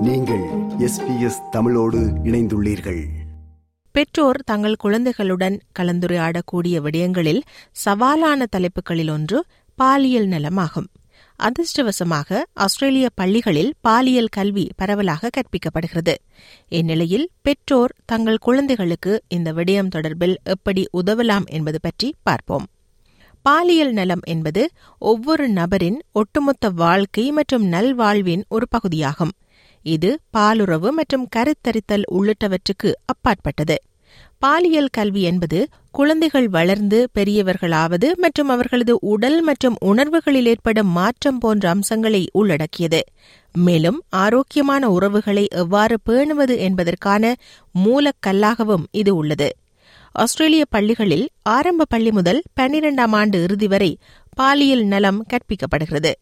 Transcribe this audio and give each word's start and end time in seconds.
நீங்கள் 0.00 0.42
எஸ்பிஎஸ் 0.78 1.48
தமிழோடு 1.50 1.98
இணைந்துள்ளீர்கள். 1.98 3.06
பெற்றோர் 3.90 4.42
தங்கள் 4.44 4.76
குழந்தைகளுடன் 4.76 5.60
கலந்துரையாடக்கூடிய 5.78 6.80
விடயங்களில் 6.80 7.40
சவாலான 7.72 8.46
தலைப்புகளில் 8.46 9.08
ஒன்று 9.08 9.44
பாலியல் 9.74 10.26
நலமாகும். 10.26 10.86
அதிர்ஷ்டவசமாக 11.38 12.42
ஆஸ்திரேலிய 12.52 13.08
பள்ளிகளில் 13.14 13.74
பாலியல் 13.80 14.26
கல்வி 14.26 14.70
பரவலாக 14.76 15.30
கற்பிக்கப்படுகிறது. 15.36 16.14
இந்நிலையில் 16.68 17.30
பெற்றோர் 17.42 17.94
தங்கள் 18.04 18.38
குழந்தைகளுக்கு 18.38 19.22
இந்த 19.28 19.52
விடயம் 19.52 19.90
தொடர்பில் 19.94 20.36
எப்படி 20.42 20.88
உதவலாம் 21.04 21.44
என்பது 21.46 21.78
பற்றி 21.80 22.14
பார்ப்போம். 22.22 22.66
பாலியல் 23.42 23.92
நலம் 23.92 24.20
என்பது 24.22 24.70
ஒவ்வொரு 24.98 25.48
நபரின் 25.48 26.02
ஒட்டுமொத்த 26.12 26.70
வாழ்க்கை 26.70 27.30
மற்றும் 27.30 27.64
நல்வாழ்வின் 27.64 28.44
ஒரு 28.48 28.66
பகுதியாகும். 28.68 29.30
இது 29.84 30.10
பாலுறவு 30.36 30.90
மற்றும் 30.90 31.28
கருத்தரித்தல் 31.36 32.04
உள்ளிட்டவற்றுக்கு 32.18 32.90
அப்பாற்பட்டது. 33.04 33.76
பாலியல் 34.38 34.92
கல்வி 34.92 35.22
என்பது 35.22 35.58
குழந்தைகள் 35.90 36.48
வளர்ந்து 36.48 36.98
பெரியவர்களாவது 37.18 38.08
மற்றும் 38.16 38.48
அவர்களது 38.48 38.98
உடல் 38.98 39.42
மற்றும் 39.42 39.76
உணர்வுகளில் 39.80 40.46
ஏற்படும் 40.46 40.86
மாற்றம் 40.86 41.38
போன்ற 41.38 41.68
அம்சங்களை 41.68 42.28
உள்ளடக்கியது. 42.32 43.00
மேலும் 43.54 44.02
ஆரோக்கியமான 44.08 44.90
உறவுகளை 44.90 45.48
எவ்வாறு 45.52 45.98
பேணுவது 46.08 46.56
என்பதற்கான 46.58 47.34
மூலக்கல்லாகவும் 47.74 48.86
இது 48.90 49.16
உள்ளது. 49.16 49.48
ஆஸ்திரேலிய 50.12 50.64
பள்ளிகளில் 50.68 51.26
ஆரம்ப 51.42 51.84
பள்ளி 51.84 52.12
முதல் 52.12 52.42
பன்னிரண்டாம் 52.54 53.12
ஆண்டு 53.12 53.42
இறுதி 53.42 53.66
வரை 53.66 53.98
பாலியல் 54.30 54.84
நலம் 54.84 55.26
கற்பிக்கப்படுகிறது. 55.32 56.12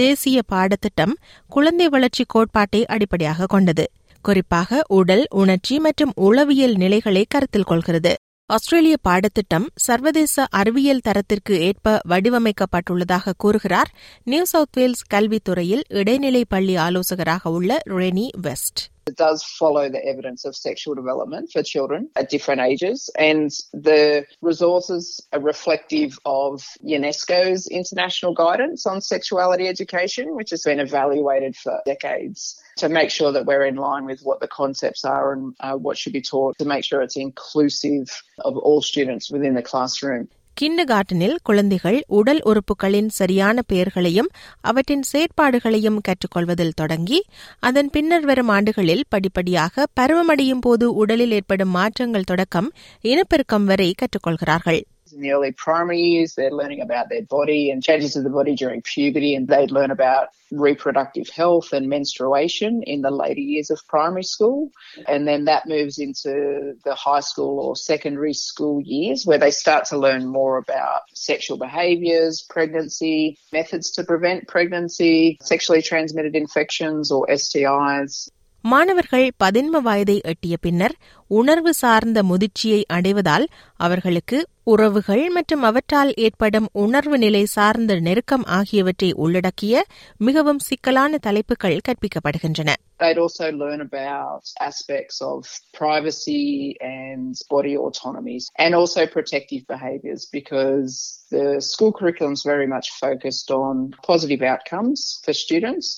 தேசிய 0.00 0.38
பாடத்திட்டம் 0.52 1.14
குழந்தை 1.54 1.86
வளர்ச்சி 1.88 2.24
கோட்பாட்டை 2.28 2.80
அடிப்படையாக 2.86 3.46
கொண்டது. 3.46 3.84
குறிப்பாக 4.24 4.80
உடல் 4.98 5.24
உணர்ச்சி 5.34 5.76
மற்றும் 5.78 6.12
உளவியல் 6.26 6.76
நிலைகளை 6.76 7.22
கருத்தில் 7.28 7.68
கொள்கிறது. 7.70 8.12
ஆஸ்திரேலிய 8.50 8.96
பாடத்திட்டம் 9.02 9.66
சர்வதேச 9.86 10.46
அறிவியல் 10.50 11.04
தரத்திற்கு 11.08 11.54
ஏற்ப 11.68 11.96
வடிவமைக்கப்பட்டுள்ளதாக 12.08 13.34
கூறுகிறார் 13.36 13.90
நியூ 14.24 14.44
சவுத் 14.44 14.76
வேல்ஸ் 14.78 15.04
கல்வித்துறையில் 15.14 15.84
இடைநிலை 16.00 16.44
பள்ளி 16.48 16.76
ஆலோசகராக 16.86 17.50
உள்ள 17.50 17.78
Renee 17.98 18.26
West. 18.46 18.80
It 19.10 19.16
does 19.16 19.42
follow 19.42 19.88
the 19.88 20.04
evidence 20.06 20.44
of 20.44 20.54
sexual 20.54 20.94
development 20.94 21.50
for 21.52 21.64
children 21.64 22.08
at 22.14 22.30
different 22.30 22.60
ages, 22.60 23.10
and 23.18 23.50
the 23.72 24.24
resources 24.40 25.20
are 25.32 25.40
reflective 25.40 26.16
of 26.24 26.64
UNESCO's 26.84 27.66
international 27.66 28.34
guidance 28.34 28.86
on 28.86 29.00
sexuality 29.00 29.66
education, 29.66 30.36
which 30.36 30.50
has 30.50 30.62
been 30.62 30.78
evaluated 30.78 31.56
for 31.56 31.80
decades 31.84 32.62
to 32.76 32.88
make 32.88 33.10
sure 33.10 33.32
that 33.32 33.46
we're 33.46 33.66
in 33.66 33.74
line 33.74 34.04
with 34.04 34.20
what 34.20 34.38
the 34.38 34.46
concepts 34.46 35.04
are 35.04 35.32
and 35.32 35.56
uh, 35.58 35.74
what 35.74 35.98
should 35.98 36.12
be 36.12 36.22
taught 36.22 36.56
to 36.58 36.64
make 36.64 36.84
sure 36.84 37.02
it's 37.02 37.16
inclusive 37.16 38.22
of 38.38 38.56
all 38.56 38.80
students 38.80 39.28
within 39.28 39.54
the 39.54 39.62
classroom. 39.62 40.28
கிண்டு 40.60 40.84
கார்டனில் 40.84 41.36
குழந்தைகள் 41.42 42.04
உடல் 42.06 42.40
உறுப்புகளின் 42.44 43.08
சரியான 43.08 43.62
பெயர்களையும் 43.62 44.28
அவற்றின் 44.60 45.04
செயற்பாடுகளையும் 45.12 45.98
கற்றுக்கொள்வதில் 46.08 46.74
தொடங்கி 46.74 47.20
அதன் 47.60 47.90
பின்னர் 47.90 48.24
வரும் 48.24 48.48
ஆண்டுகளில் 48.48 49.04
படிப்படியாக 49.08 49.86
பருவமடையும் 50.00 50.60
போது 50.60 50.94
உடலில் 50.94 51.30
ஏற்படும் 51.30 51.68
மாற்றங்கள் 51.68 52.24
தொடக்கம் 52.24 52.68
இனப்பெருக்கம் 53.04 53.64
வரை 53.64 53.94
கற்றுக்கொள்கிறார்கள். 53.94 54.80
In 55.12 55.20
the 55.20 55.32
early 55.32 55.52
primary 55.52 56.00
years, 56.00 56.34
they're 56.34 56.50
learning 56.50 56.80
about 56.80 57.08
their 57.08 57.22
body 57.22 57.70
and 57.70 57.82
changes 57.82 58.16
of 58.16 58.24
the 58.24 58.30
body 58.30 58.54
during 58.54 58.82
puberty, 58.82 59.34
and 59.34 59.48
they'd 59.48 59.70
learn 59.70 59.90
about 59.90 60.28
reproductive 60.50 61.28
health 61.28 61.72
and 61.72 61.88
menstruation 61.88 62.82
in 62.82 63.02
the 63.02 63.10
later 63.10 63.40
years 63.40 63.70
of 63.70 63.86
primary 63.88 64.24
school. 64.24 64.70
And 65.06 65.26
then 65.26 65.44
that 65.44 65.66
moves 65.66 65.98
into 65.98 66.74
the 66.84 66.94
high 66.94 67.20
school 67.20 67.60
or 67.60 67.76
secondary 67.76 68.34
school 68.34 68.80
years 68.80 69.24
where 69.24 69.38
they 69.38 69.50
start 69.50 69.86
to 69.86 69.98
learn 69.98 70.26
more 70.26 70.58
about 70.58 71.02
sexual 71.14 71.56
behaviours, 71.56 72.44
pregnancy, 72.48 73.38
methods 73.52 73.92
to 73.92 74.04
prevent 74.04 74.48
pregnancy, 74.48 75.38
sexually 75.42 75.82
transmitted 75.82 76.34
infections 76.34 77.10
or 77.10 77.26
STIs. 77.28 78.28
மாணவர்கள் 78.64 79.26
பதின்ம 79.44 79.80
வயதை 79.80 80.16
எட்டிய 80.24 80.54
பின்னர் 80.60 80.94
உணர்வு 81.30 81.72
சார்ந்த 81.74 82.18
முதிர்ச்சியை 82.22 82.80
அடைவதால் 82.92 83.46
அவர்களுக்கு 83.80 84.38
உறவுகள் 84.64 85.22
மற்றும் 85.28 85.62
அவற்றால் 85.62 86.10
ஏற்படும் 86.18 86.68
உணர்வு 86.82 87.18
நிலை 87.18 87.42
சார்ந்த 87.54 87.94
நெருக்கம் 88.00 88.44
ஆகியவற்றை 88.58 89.10
உள்ளடக்கிய 89.24 89.76
மிகவும் 90.20 90.60
சிக்கலான 90.68 91.18
தலைப்புகள் 91.28 91.84
கற்பிக்கப்படுகின்றன 91.88 92.76
They'd 93.00 93.18
also 93.18 93.46
learn 93.60 93.80
about 93.80 94.42
aspects 94.60 95.18
of 95.22 95.38
privacy 95.74 96.42
and 96.90 97.30
body 97.50 97.74
autonomies 97.78 98.44
and 98.58 98.74
also 98.74 99.02
protective 99.08 99.62
behaviours 99.66 100.24
because 100.30 100.94
the 101.32 101.46
school 101.62 101.92
curriculum 101.92 102.32
is 102.32 102.42
very 102.44 102.68
much 102.68 102.88
focused 103.04 103.50
on 103.62 103.76
positive 104.10 104.42
outcomes 104.52 104.98
for 105.24 105.34
students. 105.44 105.88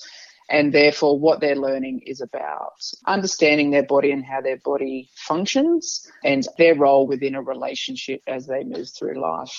And 0.52 0.72
therefore, 0.72 1.12
what 1.18 1.36
they're 1.40 1.62
learning 1.62 1.96
is 2.06 2.20
about 2.22 2.76
understanding 3.06 3.70
their 3.70 3.86
body 3.86 4.12
and 4.12 4.24
how 4.24 4.40
their 4.40 4.60
body 4.64 4.94
functions 5.28 5.82
and 6.24 6.42
their 6.58 6.76
role 6.76 7.04
within 7.06 7.34
a 7.34 7.44
relationship 7.44 8.20
as 8.28 8.44
they 8.46 8.62
move 8.66 8.88
through 8.90 9.16
life. 9.24 9.56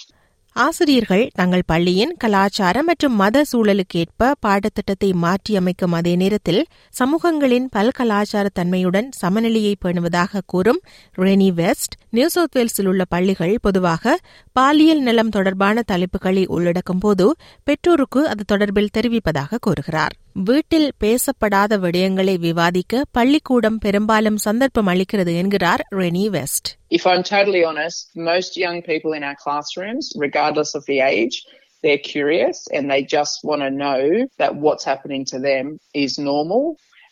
ஆசிரியர்கள் 0.56 1.24
தங்கள் 1.36 1.66
பள்ளியின் 1.66 2.14
கலாச்சார 2.18 2.78
மற்றும் 2.84 3.16
மத 3.16 3.44
சூழலுக்கேற்ப 3.52 4.31
பாடத்திட்டத்தை 4.40 5.09
மாற்றியமைக்கும் 5.24 5.94
அதே 5.94 6.14
நேரத்தில் 6.16 6.59
சமூகங்களின் 6.94 7.68
பல்கலாச்சார 7.70 8.50
தன்மையுடன் 8.53 9.09
சமநிலையை 9.20 9.74
பேணுவதாக 9.84 10.42
கூறும் 10.46 10.81
ரெனி 11.18 11.50
வெஸ்ட் 11.53 11.96
நியூ 12.09 12.30
சவுத் 12.30 12.58
வேல்ஸில் 12.58 12.90
உள்ள 12.94 13.06
பள்ளிகள் 13.06 13.56
பொதுவாக 13.62 14.18
பாலியல் 14.56 15.02
நலம் 15.02 15.30
தொடர்பான 15.30 15.84
தலைப்புகளை 15.92 16.46
உள்ளடக்கும் 16.58 17.00
போது 17.00 17.28
பெற்றோருக்கு 17.64 18.24
அது 18.34 18.46
தொடர்பில் 18.53 18.94
தெரிவிப்பதாக 18.97 19.62
கூறுகிறார் 19.68 20.16
வீட்டில் 20.37 20.87
பேசப்படாத 21.03 21.77
விடயங்களை 21.78 22.33
விவாதிக்க 22.45 23.03
பள்ளிக்கூடம் 23.17 23.77
பெரும்பாலும் 23.78 24.39
சந்தர்ப்பம் 24.45 24.89
அளிக்கிறது 24.93 25.33
என்கிறார் 25.43 25.83
Renee 26.00 26.25
West 26.37 26.69
If 26.91 27.05
I'm 27.11 27.22
totally 27.31 27.62
honest, 27.65 28.00
most 28.31 28.53
young 28.56 28.78
people 28.83 29.12
in 29.19 29.22
our 29.28 29.39
classrooms, 29.45 30.06
regardless 30.25 30.72
of 30.78 30.83
the 30.87 30.99
age, 31.12 31.37
they're 31.84 32.05
curious 32.15 32.59
and 32.75 32.91
they 32.93 33.03
just 33.17 33.37
want 33.43 33.62
to 33.62 33.71
know 33.84 34.00
that 34.43 34.53
what's 34.65 34.87
happening 34.93 35.25
to 35.33 35.41
them 35.41 35.65
is 36.05 36.12
normal 36.31 36.65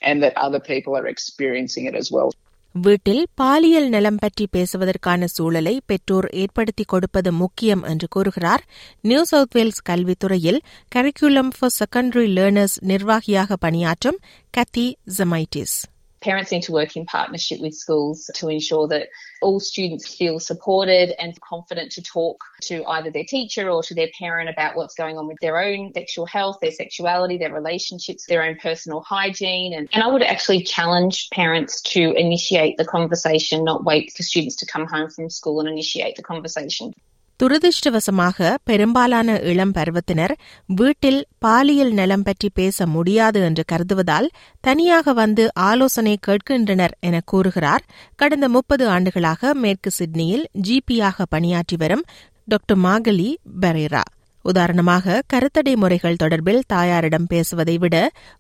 and 0.03 0.19
that 0.25 0.37
other 0.47 0.63
people 0.73 0.95
are 0.97 1.07
experiencing 1.07 1.87
it 1.87 1.99
as 2.03 2.11
well. 2.11 2.31
வீட்டில் 2.75 3.23
பாலியல் 3.35 3.89
நலம் 3.89 4.19
பற்றி 4.19 4.45
பேசுவதற்கான 4.53 5.25
சூழலை 5.27 5.75
பெற்றோர் 5.87 6.29
ஏற்படுத்தி 6.35 6.85
கொடுப்பது 6.85 7.33
முக்கியம் 7.33 7.83
என்று 7.83 8.09
கூறுகிறார் 8.09 8.63
நியூ 9.05 9.23
சவுத் 9.25 9.55
வேல்ஸ் 9.55 9.83
கல்வித்துறையில் 9.91 10.61
கரிக்குலம் 10.97 11.53
ஃபார் 11.57 11.75
செகண்டரி 11.79 12.27
லேர்னர்ஸ் 12.33 12.77
நிர்வாகியாக 12.85 13.57
பணியாற்றும் 13.57 14.21
கத்தி 14.55 14.87
ஜமைட்டிஸ் 15.17 15.77
Parents 16.23 16.53
need 16.53 16.63
to 16.63 16.73
work 16.73 16.97
in 16.97 17.05
partnership 17.05 17.61
with 17.61 17.75
schools 17.75 18.31
to 18.35 18.49
ensure 18.49 18.87
that 18.89 19.09
all 19.41 19.59
students 19.59 20.15
feel 20.15 20.39
supported 20.39 21.15
and 21.21 21.39
confident 21.41 21.91
to 21.93 22.03
talk 22.03 22.43
to 22.63 22.85
either 22.85 23.11
their 23.11 23.25
teacher 23.25 23.69
or 23.69 23.83
to 23.83 23.95
their 23.95 24.09
parent 24.19 24.49
about 24.49 24.77
what's 24.77 24.95
going 24.95 25.19
on 25.19 25.27
with 25.27 25.39
their 25.41 25.61
own 25.61 25.93
sexual 25.93 26.27
health, 26.27 26.59
their 26.63 26.71
sexuality, 26.71 27.39
their 27.39 27.53
relationships, 27.53 28.27
their 28.27 28.43
own 28.43 28.57
personal 28.57 29.01
hygiene. 29.01 29.75
And, 29.75 29.89
and 29.93 30.03
I 30.03 30.07
would 30.07 30.23
actually 30.23 30.63
challenge 30.63 31.29
parents 31.31 31.81
to 31.83 32.13
initiate 32.13 32.77
the 32.77 32.85
conversation, 32.85 33.65
not 33.65 33.85
wait 33.85 34.13
for 34.13 34.23
students 34.23 34.57
to 34.57 34.67
come 34.67 34.87
home 34.87 35.11
from 35.11 35.29
school 35.29 35.61
and 35.61 35.69
initiate 35.69 36.17
the 36.17 36.23
conversation. 36.23 36.95
துரதிருஷ்டவசமாக 37.43 38.49
பெரும்பாலான 38.65 39.39
இளம் 39.41 39.73
பருவத்தினர் 39.73 40.35
வீட்டில் 40.67 41.19
பாலியல் 41.39 41.93
நலம் 41.93 42.23
பற்றி 42.23 42.49
பேச 42.55 42.87
முடியாது 42.87 43.41
என்று 43.41 43.63
கருதுவதால் 43.73 44.29
தனியாக 44.61 45.13
வந்து 45.13 45.45
ஆலோசனை 45.69 46.13
கேட்கின்றனர் 46.27 46.95
என 47.01 47.21
கூறுகிறார். 47.25 47.85
கடந்த 48.17 48.49
முப்பது 48.49 48.85
ஆண்டுகளாக 48.89 49.55
மேற்கு 49.55 49.91
சிட்னியில் 49.91 50.45
ஜிபியாக 50.69 51.27
பணியாற்றி 51.29 51.77
வரும் 51.77 52.05
டாக்டர் 52.45 52.79
மாகலி 52.79 53.31
பெரேரா. 53.61 54.05
உதாரணமாக 54.45 55.23
கருத்தடை 55.33 55.75
முறைகள் 55.77 56.21
தொடர்பில் 56.23 56.63
தாயாரிடம் 56.67 57.27
பேசுவதை 57.27 57.77
விட 57.79 57.97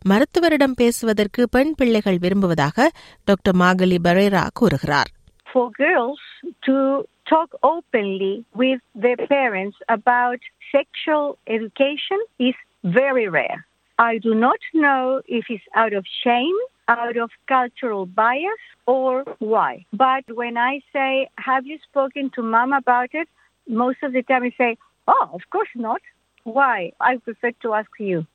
மருத்துவரிடம் 0.08 0.76
பேசுவதற்கு 0.76 1.48
பெண் 1.48 1.74
பிள்ளைகள் 1.74 2.18
விரும்புவதாக 2.18 2.88
டாக்டர் 3.24 3.56
மாகலி 3.56 3.98
பரேரா 4.04 4.44
கூறுகிறார். 4.52 5.10
For 5.52 5.70
girls 5.70 6.18
to 6.64 7.06
talk 7.28 7.50
openly 7.62 8.44
with 8.54 8.80
their 8.94 9.16
parents 9.16 9.76
about 9.88 10.38
sexual 10.70 11.38
education 11.46 12.18
is 12.38 12.54
very 12.84 13.28
rare. 13.28 13.64
I 13.98 14.18
do 14.18 14.34
not 14.34 14.58
know 14.74 15.22
if 15.28 15.44
it's 15.48 15.62
out 15.74 15.92
of 15.92 16.04
shame, 16.24 16.56
out 16.88 17.16
of 17.16 17.30
cultural 17.46 18.06
bias, 18.06 18.62
or 18.86 19.24
why. 19.38 19.84
But 19.92 20.24
when 20.34 20.56
I 20.56 20.80
say, 20.92 21.28
Have 21.38 21.66
you 21.66 21.78
spoken 21.88 22.30
to 22.34 22.42
mom 22.42 22.72
about 22.72 23.10
it? 23.12 23.28
Most 23.68 23.98
of 24.02 24.12
the 24.12 24.22
time, 24.22 24.42
I 24.42 24.52
say, 24.58 24.76
Oh, 25.06 25.30
of 25.32 25.42
course 25.50 25.68
not. 25.74 26.00
Why? 26.44 26.92
I 27.00 27.18
prefer 27.18 27.52
to 27.62 27.74
ask 27.74 27.90
you. 28.00 28.26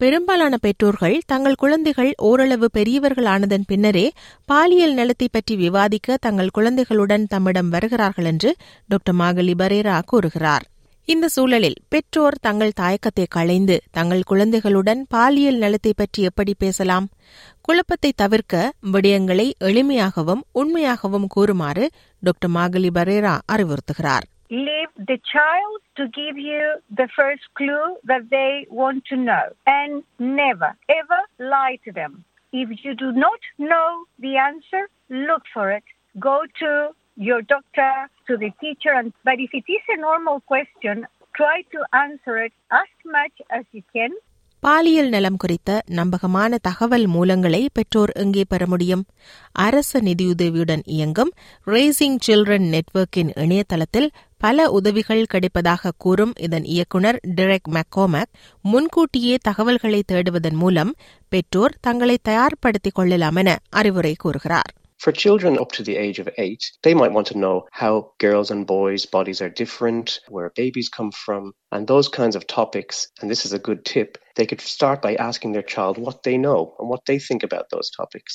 பெரும்பாலான 0.00 0.54
பெற்றோர்கள் 0.56 1.16
தங்கள் 1.26 1.54
குழந்தைகள் 1.54 2.12
ஓரளவு 2.18 2.66
பெரியவர்கள் 2.70 3.24
ஆனதன் 3.24 3.66
பின்னரே 3.66 4.04
பாலியல் 4.44 4.94
நலத்தை 4.94 5.28
பற்றி 5.32 5.56
விவாதிக்க 5.56 6.16
தங்கள் 6.16 6.50
குழந்தைகளுடன் 6.50 7.26
தம்மிடம் 7.26 7.68
வருகிறார்கள் 7.68 8.24
என்று 8.24 8.50
டாக்டர் 8.88 9.14
மாகலி 9.14 9.54
பரேரா 9.58 9.96
கூறுகிறார். 10.06 10.64
இந்த 11.08 11.26
சூழலில் 11.28 11.78
பெற்றோர் 11.88 12.36
தங்கள் 12.40 12.76
தாயக்கத்தை 12.80 13.24
களைந்து 13.28 13.76
தங்கள் 13.90 14.22
குழந்தைகளுடன் 14.22 15.06
பாலியல் 15.08 15.58
நலத்தை 15.58 15.92
பற்றி 15.96 16.22
எப்படி 16.22 16.54
பேசலாம்? 16.58 17.08
குழப்பத்தை 17.60 18.12
தவிர்க்க 18.16 18.72
விடயங்களை 18.92 19.46
எளிமையாகவும் 19.60 20.44
உண்மையாகவும் 20.54 21.26
கூறுமாறு 21.26 21.86
டாக்டர் 22.22 22.50
மாகலி 22.50 22.90
பரேரா 22.94 23.34
அறிவுறுத்துகிறார். 23.52 24.26
the 25.09 25.19
child 25.25 25.81
to 25.95 26.03
give 26.09 26.37
you 26.39 26.63
the 26.91 27.07
first 27.09 27.45
clue 27.53 27.97
that 28.03 28.29
they 28.29 28.51
want 28.71 29.05
to 29.05 29.15
know 29.17 29.45
and 29.67 29.91
never 30.19 30.71
ever 30.89 31.19
lie 31.53 31.77
to 31.85 31.91
them. 31.91 32.13
If 32.53 32.69
you 32.83 32.93
do 32.95 33.11
not 33.15 33.41
know 33.59 33.89
the 34.19 34.33
answer, 34.39 34.83
look 35.09 35.43
for 35.53 35.67
it. 35.71 35.83
Go 36.19 36.37
to 36.61 36.71
your 37.17 37.41
doctor, 37.43 37.91
to 38.27 38.37
the 38.37 38.51
teacher, 38.61 38.93
and, 38.93 39.13
but 39.23 39.37
if 39.37 39.51
it 39.53 39.67
is 39.67 39.83
a 39.87 39.99
normal 39.99 40.37
question, 40.45 41.05
try 41.33 41.57
to 41.73 41.79
answer 42.05 42.37
it 42.37 42.53
as 42.71 42.89
much 43.05 43.35
as 43.49 43.65
you 43.71 43.83
can 43.93 44.11
பாலியல் 44.63 45.09
நலம் 45.09 45.37
குறித்த 45.37 45.81
நம்பகமான 45.85 46.57
தகவல் 46.57 47.05
மூலங்களை 47.07 47.65
பெற்றோர் 47.73 48.09
எங்கே 48.09 48.43
பெற 48.47 48.67
முடியும் 48.67 49.03
அரச 49.51 49.99
நிதியுதவியுடன் 49.99 50.83
இயங்கும் 50.85 51.31
ரேசிங் 51.65 52.17
சில்ட்ரன் 52.27 52.67
நெட்வொர்க்கின் 52.73 53.31
இணையதளத்தில் 53.35 54.09
பல 54.43 54.71
உதவிகள் 54.71 55.23
கிடைப்பதாக 55.33 55.91
கூறும் 55.97 56.33
இதன் 56.39 56.63
இயக்குநர் 56.63 57.19
டிரெக் 57.35 57.69
மெக்கோமக் 57.77 58.33
முன்கூட்டியே 58.61 59.37
தகவல்களை 59.41 60.01
தேடுவதன் 60.03 60.55
மூலம் 60.55 60.91
பெற்றோர் 61.29 61.75
தங்களை 61.81 62.17
தயார்படுத்திக் 62.29 62.97
கொள்ளலாம் 62.99 63.35
என 63.35 63.57
அறிவுரை 63.69 64.13
கூறுகிறார் 64.15 64.73
For 64.99 65.11
children 65.13 65.53
up 65.57 65.71
to 65.71 65.83
the 65.83 65.95
age 65.97 66.17
of 66.19 66.29
eight, 66.37 66.63
they 66.83 66.93
might 66.93 67.13
want 67.13 67.27
to 67.27 67.37
know 67.39 67.57
how 67.71 67.91
girls 68.17 68.49
and 68.51 68.67
boys' 68.67 69.05
bodies 69.05 69.39
are 69.41 69.49
different, 69.61 70.07
where 70.27 70.49
babies 70.55 70.89
come 70.89 71.11
from, 71.11 71.43
and 71.71 71.87
those 71.87 72.09
kinds 72.09 72.35
of 72.35 72.43
topics. 72.47 72.97
And 73.19 73.29
this 73.29 73.45
is 73.45 73.53
a 73.53 73.59
good 73.59 73.85
tip. 73.85 74.09
They 74.35 74.45
could 74.45 74.63
start 74.73 75.01
by 75.01 75.13
asking 75.27 75.53
their 75.53 75.67
child 75.75 75.97
what 75.97 76.19
they 76.23 76.37
know 76.37 76.59
and 76.79 76.89
what 76.89 77.05
they 77.05 77.17
think 77.19 77.43
about 77.43 77.69
those 77.69 77.89
topics. 77.91 78.33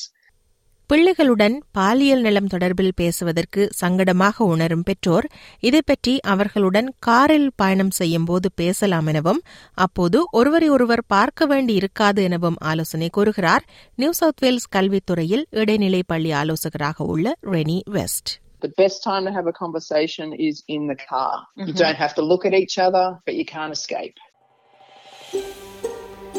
பிள்ளைகளுடன் 0.90 1.56
பாலியல் 1.72 2.22
நலம் 2.22 2.48
தொடர்பில் 2.48 2.96
பேசுவதற்கு 2.96 3.62
சங்கடமாக 3.82 4.46
உணரும் 4.46 4.84
பெற்றோர் 4.84 5.26
இதைப்பற்றி 5.64 6.14
அவர்களுடன் 6.26 6.90
காரில் 7.00 7.50
பயணம் 7.56 7.92
செய்யும் 7.92 8.26
போது 8.26 8.48
பேசலாம் 8.56 9.06
எனவும் 9.06 9.42
அப்போது 9.78 10.20
ஒருவரை 10.32 10.70
ஒருவர் 10.70 11.04
பார்க்க 11.08 11.46
வேண்டி 11.46 11.74
இருக்காது 11.74 12.24
எனவும் 12.24 12.58
ஆலோசனை 12.64 13.10
கூறுகிறார் 13.10 13.66
நியூ 13.96 14.12
சவுத் 14.12 14.44
வேல்ஸ் 14.46 14.70
கல்வித்துறையில் 14.76 15.46
இடைநிலை 15.56 16.02
பள்ளி 16.08 16.32
ஆலோசகராக 16.34 17.06
உள்ள 17.06 17.36
Renee 17.52 17.80
West 17.90 18.32
The 18.62 18.72
best 18.78 18.98
time 19.04 19.26
to 19.26 19.32
have 19.32 19.48
a 19.48 19.56
conversation 19.56 20.34
is 20.40 20.56
in 20.68 20.82
the 20.88 20.98
car. 21.06 21.30
You 21.60 21.74
don't 21.74 21.96
have 21.96 22.16
to 22.16 22.24
look 22.24 22.46
at 22.46 22.56
each 22.56 22.78
other, 22.78 23.06
but 23.26 23.36
you 23.36 23.46
can't 23.54 23.76
escape. 23.78 24.18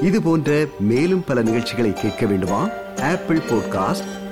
இது 0.02 0.18
போன்ற 0.22 0.50
மேலும் 0.88 1.24
பல 1.24 1.42
நிகழ்ச்சிகளை 1.42 1.92
கேட்க 1.94 2.26
வேண்டுமா 2.26 2.60
Apple 3.08 3.40
podcast 3.44 4.10